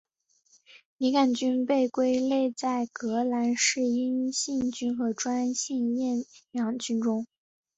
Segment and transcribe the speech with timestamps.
[0.97, 7.27] 拟杆菌属被归类在革兰氏阴性菌和专性厌氧菌中。